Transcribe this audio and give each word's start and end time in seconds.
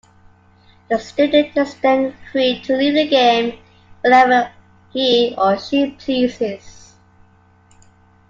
The 0.89 0.97
student 0.97 1.55
is 1.55 1.75
then 1.75 2.15
free 2.31 2.59
to 2.63 2.75
leave 2.75 2.95
the 2.95 3.07
game 3.07 3.59
whenever 4.03 4.51
he 4.89 5.35
or 5.37 5.59
she 5.59 5.91
pleases. 5.91 6.95